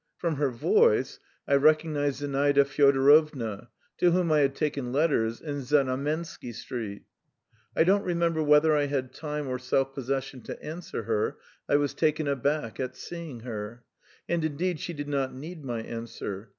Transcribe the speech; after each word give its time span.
From 0.17 0.37
her 0.37 0.49
voice 0.49 1.19
I 1.47 1.53
recognised 1.53 2.21
Zinaida 2.23 2.65
Fyodorovna, 2.65 3.67
to 3.99 4.09
whom 4.09 4.31
I 4.31 4.39
had 4.39 4.55
taken 4.55 4.91
letters 4.91 5.39
in 5.39 5.57
Znamensky 5.61 6.55
Street. 6.55 7.03
I 7.75 7.83
don't 7.83 8.01
remember 8.01 8.41
whether 8.41 8.75
I 8.75 8.87
had 8.87 9.13
time 9.13 9.47
or 9.47 9.59
self 9.59 9.93
possession 9.93 10.41
to 10.45 10.59
answer 10.59 11.03
her 11.03 11.37
I 11.69 11.75
was 11.75 11.93
taken 11.93 12.27
aback 12.27 12.79
at 12.79 12.95
seeing 12.95 13.41
her. 13.41 13.83
And, 14.27 14.43
indeed, 14.43 14.79
she 14.79 14.93
did 14.93 15.07
not 15.07 15.35
need 15.35 15.63
my 15.63 15.83
answer. 15.83 16.49